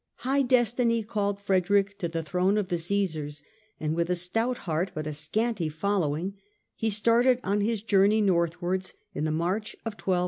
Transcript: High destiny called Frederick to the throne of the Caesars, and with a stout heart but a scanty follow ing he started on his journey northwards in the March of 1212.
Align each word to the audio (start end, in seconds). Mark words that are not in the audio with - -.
High 0.25 0.41
destiny 0.41 1.03
called 1.03 1.39
Frederick 1.39 1.95
to 1.99 2.07
the 2.07 2.23
throne 2.23 2.57
of 2.57 2.69
the 2.69 2.79
Caesars, 2.79 3.43
and 3.79 3.93
with 3.93 4.09
a 4.09 4.15
stout 4.15 4.57
heart 4.65 4.91
but 4.95 5.05
a 5.05 5.13
scanty 5.13 5.69
follow 5.69 6.17
ing 6.17 6.33
he 6.75 6.89
started 6.89 7.39
on 7.43 7.61
his 7.61 7.83
journey 7.83 8.19
northwards 8.19 8.95
in 9.13 9.25
the 9.25 9.31
March 9.31 9.75
of 9.85 9.93
1212. 9.93 10.19